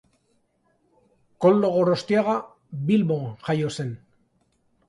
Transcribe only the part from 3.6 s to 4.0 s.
zen.